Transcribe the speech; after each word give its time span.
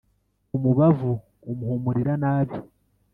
Umubavu 0.55 1.11
umuhumurira 1.51 2.13
nabi. 2.23 2.57